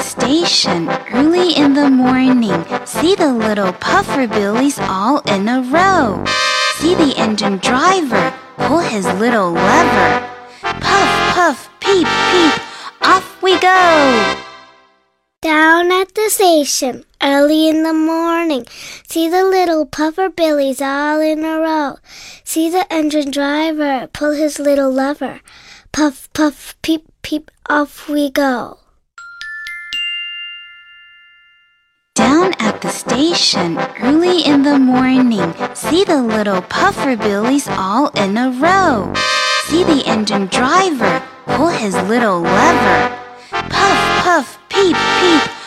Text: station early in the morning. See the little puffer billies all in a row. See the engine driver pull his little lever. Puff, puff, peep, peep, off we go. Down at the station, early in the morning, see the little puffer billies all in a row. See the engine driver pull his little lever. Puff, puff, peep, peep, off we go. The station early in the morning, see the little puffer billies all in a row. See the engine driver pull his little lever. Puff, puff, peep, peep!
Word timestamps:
station 0.00 0.88
early 1.12 1.54
in 1.54 1.74
the 1.74 1.90
morning. 1.90 2.64
See 2.86 3.14
the 3.14 3.32
little 3.32 3.72
puffer 3.72 4.26
billies 4.26 4.78
all 4.78 5.20
in 5.26 5.48
a 5.48 5.60
row. 5.60 6.24
See 6.76 6.94
the 6.94 7.14
engine 7.16 7.58
driver 7.58 8.32
pull 8.56 8.78
his 8.78 9.04
little 9.04 9.52
lever. 9.52 10.28
Puff, 10.62 11.34
puff, 11.34 11.70
peep, 11.80 12.06
peep, 12.30 12.54
off 13.02 13.42
we 13.42 13.58
go. 13.58 14.36
Down 15.42 15.90
at 15.90 16.14
the 16.14 16.30
station, 16.30 17.04
early 17.20 17.68
in 17.68 17.82
the 17.82 17.92
morning, 17.92 18.64
see 19.08 19.28
the 19.28 19.44
little 19.44 19.84
puffer 19.86 20.28
billies 20.28 20.80
all 20.80 21.20
in 21.20 21.44
a 21.44 21.58
row. 21.58 21.96
See 22.44 22.70
the 22.70 22.86
engine 22.92 23.30
driver 23.30 24.08
pull 24.12 24.32
his 24.32 24.58
little 24.58 24.90
lever. 24.90 25.40
Puff, 25.90 26.32
puff, 26.32 26.76
peep, 26.82 27.06
peep, 27.22 27.50
off 27.68 28.08
we 28.08 28.30
go. 28.30 28.78
The 32.82 32.88
station 32.88 33.78
early 34.00 34.44
in 34.44 34.64
the 34.64 34.76
morning, 34.76 35.54
see 35.72 36.02
the 36.02 36.20
little 36.20 36.60
puffer 36.62 37.16
billies 37.16 37.68
all 37.68 38.08
in 38.16 38.36
a 38.36 38.50
row. 38.50 39.12
See 39.66 39.84
the 39.84 40.02
engine 40.04 40.46
driver 40.46 41.22
pull 41.46 41.68
his 41.68 41.94
little 41.94 42.40
lever. 42.40 43.18
Puff, 43.50 44.24
puff, 44.24 44.58
peep, 44.68 44.96
peep! 44.96 45.61